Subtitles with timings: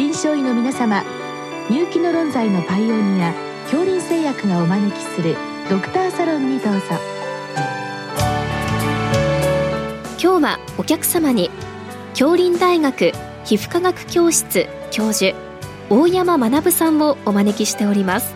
[0.00, 1.04] 臨床医の皆様
[1.68, 5.36] 入気の論剤のパイオニア恐林製薬がお招きする
[5.68, 6.80] ドクターサロンにどうぞ。
[10.18, 11.50] 今日はお客様に
[12.12, 13.12] 恐林大学
[13.44, 15.36] 皮膚科学教室教授
[15.90, 18.34] 大山学さんをお招きしております。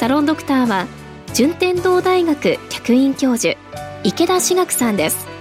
[0.00, 0.86] サロンドクターは
[1.34, 3.58] 順天堂大学客員教授
[4.04, 5.31] 池田志学さんです。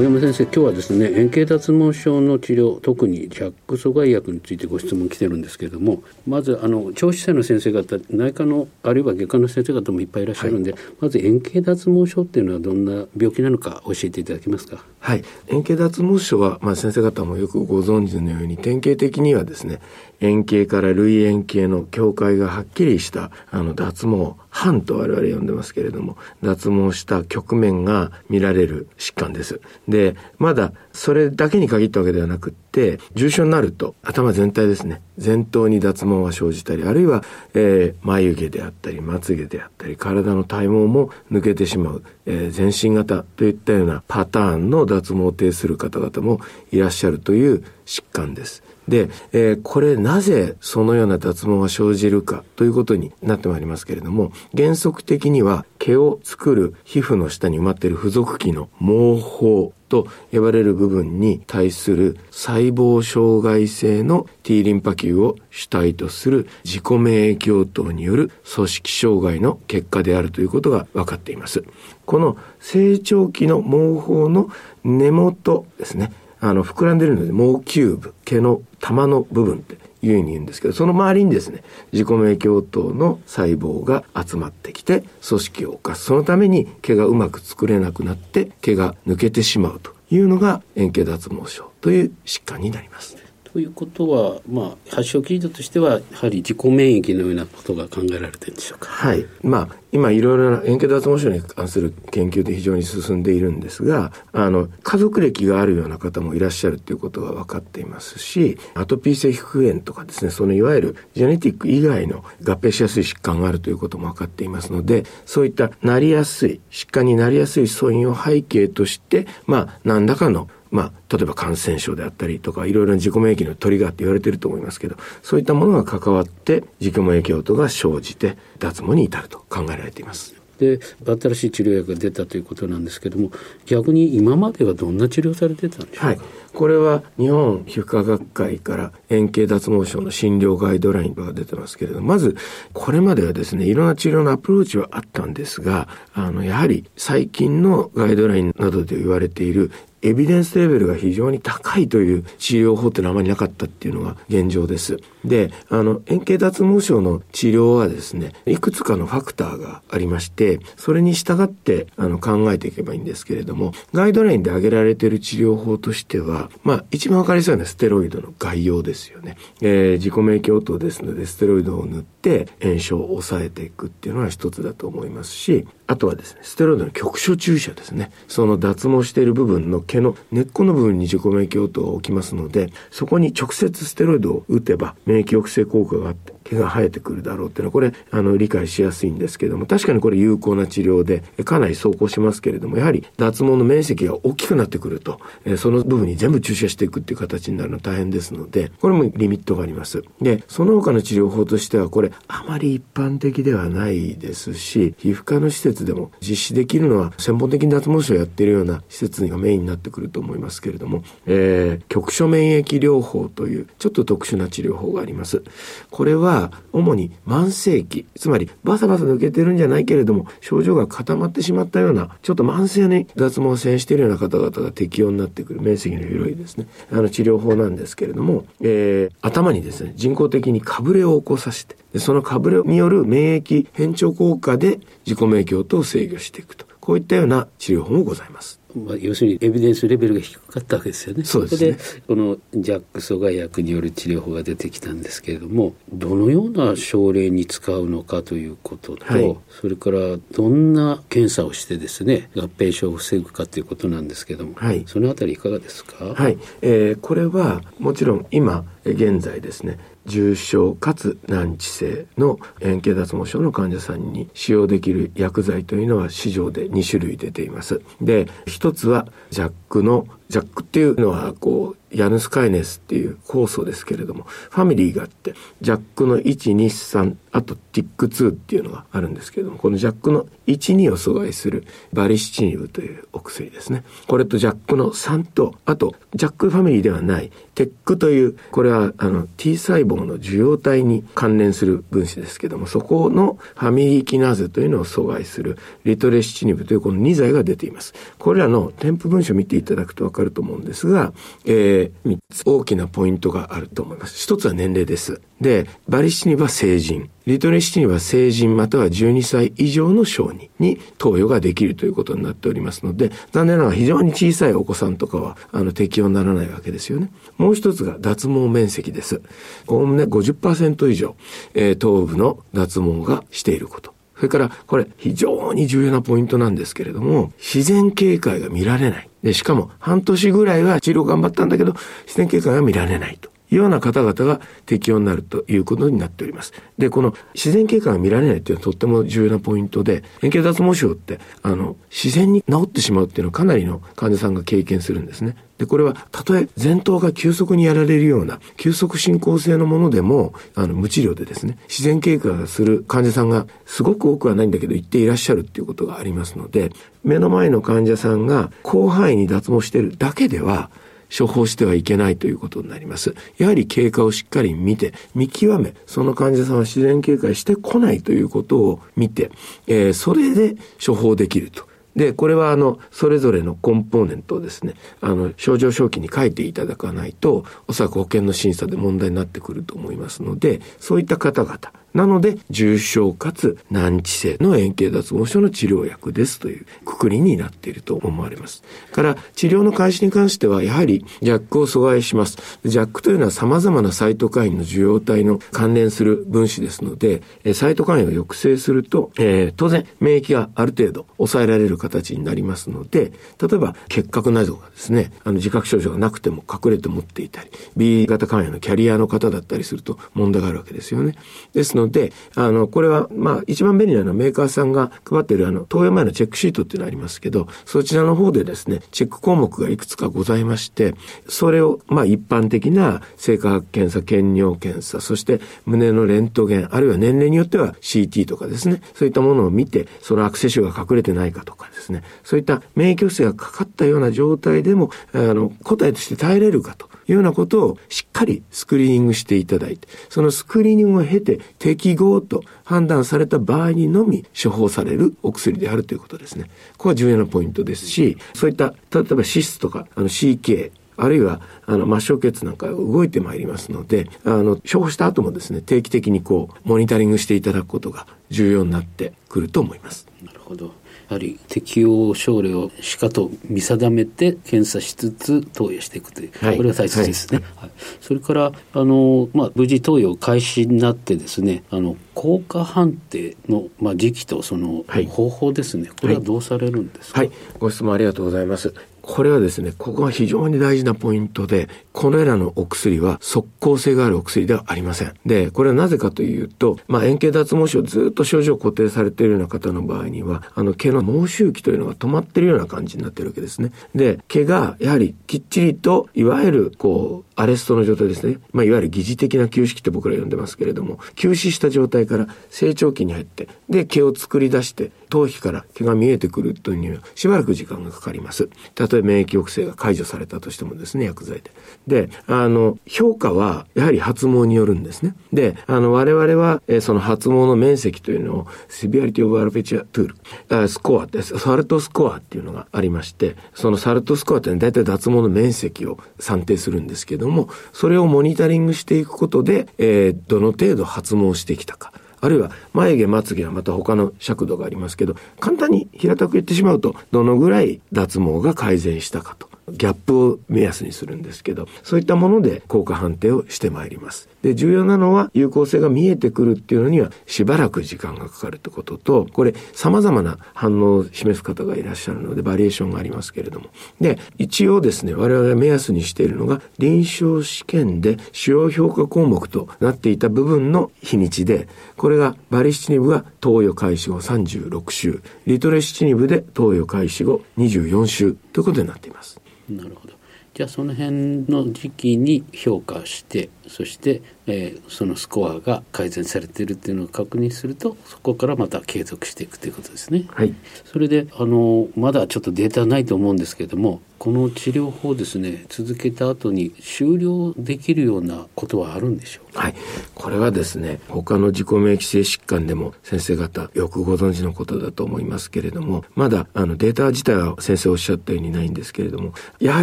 [0.00, 14.82] 小山先生今日はですね円形脱毛症の治療特にジャック阻害薬についてご質問来てるんですけれどもまずあの聴取者の先生方内科のあるいは外科の先生方もいっぱいいらっしゃるんで、はい、まず円形脱毛症っていうのはどんな病気なのか教えていただけますか？
[15.00, 15.24] はい。
[15.48, 19.82] 円形脱毛症は、まあ、先生方もよくご存知のように典型的にはですね
[20.20, 29.60] 円形から類円形の境界がはっきりしたあの脱毛斑と我々呼んでますけれども脱毛した局面が見られる疾患です。
[29.90, 37.22] でまだそれだけに限ったわけではなくって重症になると頭全体ですね前頭に脱毛が生じたりあるいは、
[37.54, 48.62] えー、眉毛であったりまつげであったり体の体毛も抜けてしまう、えー、全身型といったようなパターンの脱毛を呈する方々もいらっしゃるという疾患です。
[48.88, 71.64] で、えー、これなぜそのような脱毛が生じるかということになってまいりますけれども、原則的には毛を作る皮膚の下に埋まっている付属器の毛包と呼ばれる部分に対する細胞障害性の T リンパ球を主体とする自己免疫応答による組織障害の結果であるということが分かっています。
[72.06, 74.48] この成長期の毛包の
[74.84, 76.12] 根元ですね。
[76.40, 86.04] あの、膨らんでるので、毛キューブ、毛の玉の部分っていうふうに言うんですけど、その周りにですね、自己免疫応答の細胞が集まってきて、組織を犯す。
[86.04, 93.29] そのために毛がうまく作れなくなって、毛が抜けてしまうというのが円形脱毛症という疾患になります。
[93.52, 98.88] ということは、まあ、発症基準としては、やはり自己免疫のようなことが考えられてるんでしょうか？
[98.88, 99.26] はい。
[99.42, 130.40] まあ、今、いろいろな円形脱毛症に関する研究で非常に進んでいるんですが、あの、家族歴があるような方もいらっしゃるということが分かっていますし、アトピー性皮膚炎とかですね、そのいわゆるジェネティック以外の合併しやすい疾患があるということも分かっていますので、そういったなりやすい、疾患になりやすい素因を背景として、まあ、何らかのまあ、例えば感染症であったりとか、いろいろな自己免疫のトリガーって言われてると思いますけど、そういったものが関わって、自己免疫応答が生じて、脱毛に至ると考えられています。
[130.60, 133.32] で新しい治療薬が出たということなんですけども
[133.64, 136.20] 逆に今まではどんな治療されてたんでしょうか、はい、
[136.52, 142.36] これは日本皮膚科学会から円形脱毛症の診療ガイドラインが出てますけれどまず
[142.74, 154.98] これまではですねいろんな治療のアプローチはあったんですがあのやはり最近のガイドラインなどで言われているエビデンスレベルが非常に高いという治療法っていうのはあまりなかったっていうのが現状です。
[155.24, 169.36] で、あの、円形脱毛症の治療はですね、いくつかのファクターがありまして、それに従ってあの考えていけばいいんですけれども、ガイドラインで挙げられている治療法としては、まあ、一番わかりそうなステロイドの概要ですよね。
[169.60, 178.12] えー、自己免疫応答ですので、ステロイドを塗って炎症を抑えていくっていうのが一つだと思いますし、あとはですね、ステロイドの局所注射ですね。
[178.28, 200.02] その脱毛している部分の毛の根っこの部分に自己免疫応答が起きますので、そこに直接ステロイドを打てば免疫抑制効果があって、毛が生えてくるだろうっていうのは、これ、あの、理解しやすいんですけども、確かにこれ有効な治療で、かなり走行しますけれども、やはり脱毛の面積が大きくなってくると、えその部分に全部注射していくっていう形になるのは大変ですので、これもリミットがあります。
[200.20, 215.42] で、その他の治療法としては、これ、あまり一般的ではないですし、皮膚科の施設でも実施できるのは、専門的に脱毛症をやっているような施設がメインになってくると思いますけれども、えー、局所免疫療法という、ちょっと特殊な治療法があります。
[215.90, 216.39] これは、
[216.72, 236.70] 主に慢性期、つまりバサバサ抜けてるんじゃないけれども、症状が固まってしまったような、ちょっと慢性に脱毛を遷しているような方々が適用になってくる面積の広いですね、あの治療法なんですけれども、えー、頭にですね、人工的にかぶれを起こさせて、そのかぶれによる免疫変調効果で自己免疫応答を制御していくと。
[236.80, 238.60] こういったような治療法もございます。
[238.74, 241.24] まあ、要するにエビデンスレベルが低かったわけですよね。
[241.24, 241.44] そね。
[241.44, 241.76] ここで
[242.06, 249.98] このジャック阻害薬による治療法が出てきたんですけれどもどのような症例に使うのかということと、はい、それから
[250.32, 256.14] どんな検査をしてですね合併症を防ぐかということなんですけれども、はい、そのあたりいかがですか？
[256.14, 267.82] はい、えー、これはもちろん今現在ですね重症かつ難治性の円形脱毛症の患者さんに使用できる薬剤というのは市場で2種類出ています。
[268.00, 268.26] で、
[268.60, 283.84] 一つはジャックのジャックっていうのはこうヤヌスカイネスっていう酵素ですけれども、ファミリーがあって、ジャックの1、2、3、あとティック2っていうのがあるんですけれども、このジャックの1、2を阻害するバリシチニブというお薬ですね。
[284.06, 297.94] これとジャックの3と、あと、ジャックファミリーではないテックという、これはあの T 細胞の受容体に関連する分子ですけども、そこのファミリーキナーゼというのを阻害するリトレシチニブというこの2剤が出ています。
[298.18, 301.12] これらの添付文書を見ていただくとわかると思うんですが、
[301.44, 304.32] えー、3つ大きなポイントがあると思います。
[304.32, 305.20] 1つは年齢です。
[305.40, 307.10] で、バリシチニは成人。
[307.26, 317.10] リトレシチニは成人または12歳以上の小児に投与ができるということになっておりますので、残念ながら非常に小さいお子さんとかは、あの、適用にならないわけですよね。
[317.38, 319.22] もう一つが脱毛面積です。
[319.68, 321.14] おおむね50%以上、
[321.54, 323.94] えー、頭部の脱毛がしていること。
[324.20, 329.08] それから、これ非常に重要なポイントなんですけれども、自然警戒が見られない。
[329.22, 331.72] で、しかも半年ぐらいは治療頑張ったんだけど、
[332.04, 333.29] 自然警戒が見られないと。
[333.56, 336.52] ような方々が適用になるということになっております。
[336.78, 345.36] で、この自然経過が見られないっていうのはとっても重要なポイントで、円形脱毛症って、あの、自然に治ってしまうっていうのはかなりの患者さんが経験するんですね。
[345.58, 356.72] で、これは、たとえ前頭が急速にやられるような、急速進行性のものでも、あの、無治療でですね、自然経過する患者さんがすごく多くはないんだけど、一定いらっしゃるっていうことがありますので、
[357.04, 360.70] 目の前の患者さんが広範囲に脱毛してるだけでは、
[361.16, 363.14] 処方してはいけないということになります。
[363.38, 369.30] やはり経過をしっかり見て、見極め、その患者さんは自然経過してこないということを見て、
[369.66, 371.70] えー、それで処方できると。
[371.96, 381.58] で、これはあの、それぞれのコンポーネントをですね、あの、症状表記に書いていただかないと、おそらく保険の審査で問題になってくると思いますので、そういった方々、
[381.94, 388.62] なので、重症かつ難治性の円形脱毛症の治療薬ですというくくりになっていると思われます。
[388.92, 392.38] から、治療の開始に関しては、やはり、ジャックを阻害します。
[392.64, 397.22] ジャックというのは様々なサイトカインの受容体の関連する分子ですので、
[397.54, 411.16] サイトカインを抑制すると、えー、当然、免疫がある程度抑えられる形になりますので、例えば、結核などがですね、あの、自覚症状がなくても隠れて持っていたり、B 型肝炎のキャリアの方だったりすると問題があるわけですよね。
[411.52, 420.94] ですのので、あの、これは、まあ、一番便利なのはメーカーさんが配っているあの、投与前のチェックシートっていうのがありますけど、そちらの方でですね、チェック項目がいくつかございまして、
[421.28, 436.89] それを、まあ、一般的な性化学検査、検尿検査、そして胸のレントゲン、あるいは年齢によっては CT とかですね、そういったものを見て、その悪性種が隠れてないかとかですね、そういった免疫抑制がかかったような状態でも、あの、答えとして耐えれるかと。
[437.10, 446.44] いうようなことをしっかりスクリーニングしていただいて、そのスクリーニングを経て適合と判断された場合にのみ処方されるお薬であるということですね。
[446.78, 450.70] ここは重要なポイントですし、そういった例えば脂質とかあの CK
[451.00, 460.06] あるいは、あの、末梢血なんか動いてまいりますので、あの、処方した後もですね、定期的にこう、モニタリングしていただくことが重要になってくると思います。
[460.22, 460.74] なるほど。
[461.10, 467.42] やはり適用症例をしかと見定めて検査しつつ投与していくという、はい、これが大切ですね。
[467.56, 467.70] はい、
[468.00, 478.72] それからあの、まあ、無事投与開始になってですねあの効果判定の、まあ、時期とその方法ですね、これはどうされるんですか、はい、ご質問ありがとうございます。
[479.02, 485.14] これはですね、ここが非常に大事なポイントで、これらのお薬は即効性があるお薬ではありません。
[485.26, 493.72] で、これはなぜかというと、まあ、円形脱毛症ずっと症状固定されているような方の場合には、あの毛の毛周期というのが止まっているような感じになっているわけですね。
[493.94, 498.38] で、毛がやはりきっちりと、いわゆるこう、アレストの状態ですね。
[498.52, 508.48] まあ、いわゆる疑似的な休止期って僕ら呼んでますけれども、休止した状態から成長期に入って、で、毛を作り出して、頭皮から毛が見えてくるというには、しばらく時間がかかります。
[508.78, 511.50] 例え免疫抑制が解除されたとしてもですね、薬剤で。
[511.90, 515.16] で、あの、評価はやはり発毛によるんですね。
[515.32, 521.36] で、あの、我々は、え、その発毛の面積というのを、セビアリティオブアルペチアトゥール、スコアです。
[521.40, 531.92] サルトスコアっていうのがありまして、そのサルトスコアっていうのは大体脱毛の面積を算定するんですけども、それをモニタリングしていくことで、えー、どの程度発毛してきたか。
[532.20, 539.49] あるいは眉毛、まつ毛はまた他の尺度がありますけど、簡単に平たく言ってしまうと、どのぐらい脱毛が改善したかと。
[539.72, 544.28] ギャップを目安にするんですけど、そういったもので効果判定をしてまいります。
[544.42, 553.66] で、重要なのは有効性が見えてくるっていうのにはしばらく時間がかかるってことと、これ様々な反応を示す方がいらっしゃるのでバリエーションがありますけれども。
[554.00, 561.68] で、一応ですね、我々が目安にしているのが臨床試験で主要評価項目となっていた部分の日にちで、
[562.00, 569.38] これがバリシチニブが投与開始後36週、リトレシチニブで投与開始後24週ということになっています。
[569.68, 570.14] なるほど。
[570.54, 580.24] じゃあその辺の時期に評価してそして、えー、そのスコアが改善されているっていうのを確認するとそこからまた継続していくということですね。
[580.28, 580.54] はい、
[580.84, 589.74] それであのまだちょっとデータないと思うんですけれどもこの治療法ですね続けた後に終了できるようなことはあるんでしょうはい。
[590.14, 599.82] これはですね他の自己免疫性疾患でも先生方よくご存知のことだと思いますけれどもまだあのデータ自体は先生おっしゃったようにないんですけれどもやは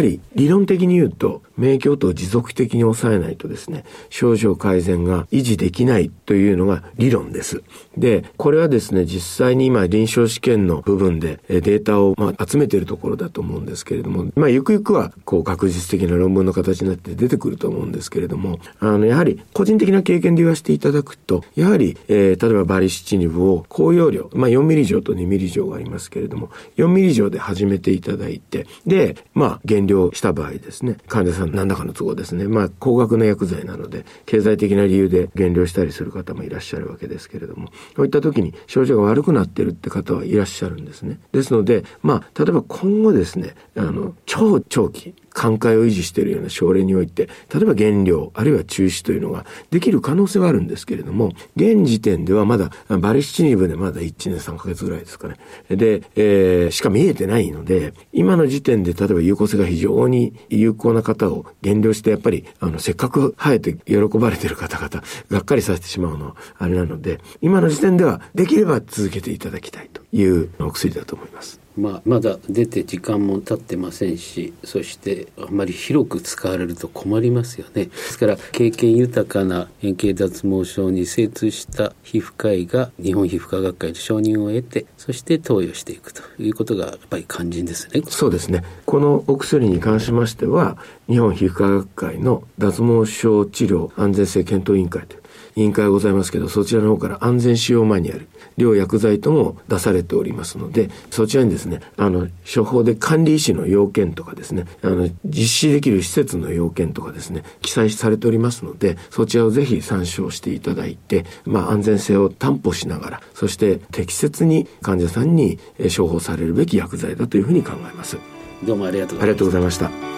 [0.00, 7.62] り理論的に言うと免疫応答を持続的に抑えないとですね症状改善が維持できないというのが理論です。
[7.96, 41.20] でこれはですね実際に今臨床試験の部分でデータをま集めてるところだと思うんですけれどもまあ、ゆくゆくは、こう、学術的な論文の形になって出てくると思うんですけれども、あの、やはり、個人的な経験で言わせていただくと、やはり、えー、例えばバリシチニブを高容量、まあ、4ミリ錠と2ミリ錠がありますけれども、4ミリ錠で始めていただいて、で、まあ、減量した場合ですね、患者さん何らかの都合ですね、まあ、高額な薬剤なので、経済的な理由で減量したりする方もいらっしゃるわけですけれども、こういった時に症状が悪くなってるって方はいらっしゃるんですね。
[41.32, 55.36] ですので、まあ、例えば今後ですね、あの、超長期、寛解を維持しているような症例において、例えば減量、あるいは中止というのができる可能性はあるんですけれども、現時点ではまだ、バリシチニブでまだ1年3ヶ月ぐらいですかね。
[55.68, 71.67] で、えー、しか見えてないので、今の時点で例えば有効性が非常に有効な方を減量して、やっぱり、あの、せっかく生えて喜ばれてる方々、がっかりさせてしまうのはあれなので、今の時点ではできれば続けていただきたいというお薬だと思います。
[71.78, 77.84] まあ、まだ出て時間も経ってませんしそしてあまり広く使われると困りますよね。
[77.84, 88.02] ですから経験豊かな円形脱毛症に精通した皮膚科医が日本皮膚科学会の承認を得てそして投与していくということがやっぱり肝心ですね。
[88.08, 88.64] そうですね。
[88.84, 95.22] このお薬に関しましては日本皮膚科学会の脱毛症治療安全性検討委員会という
[95.58, 115.58] 委員会がございますけどそちらの方から安全使用マニュアル両薬剤とも出されておりますので、そちらにですね、あの、処方で管理医師の要件とかですね、あの、実施できる施設の要件とかですね、記載されておりますので、そちらをぜひ参照していただいて、まあ、安全性を担保しながら、そして適切に患者さんに
[115.96, 118.18] 処方されるべき薬剤だというふうに考えます。
[118.64, 120.17] どうもありがとうございました。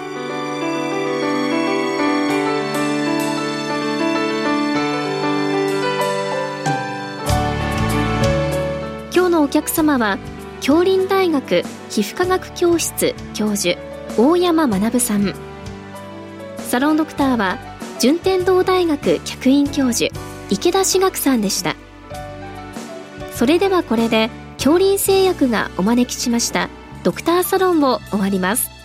[9.70, 10.18] 様は
[10.60, 13.78] 京林大学皮膚科学教室教授
[14.18, 15.34] 大山学さん。
[16.58, 17.58] サロンドクターは
[17.98, 20.10] 順天堂大学客員教授
[20.50, 21.76] 池田志学さんでした。
[23.32, 26.68] それではこれで京林製薬がお招きしました
[27.02, 28.79] ドクターサロンを終わります。